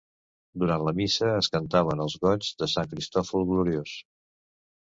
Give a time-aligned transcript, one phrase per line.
[0.63, 3.95] Durant la missa es cantaven els Goigs de Sant Cristòfol Gloriós.